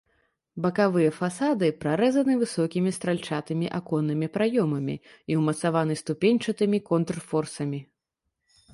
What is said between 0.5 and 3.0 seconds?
Бакавыя фасады прарэзаны высокімі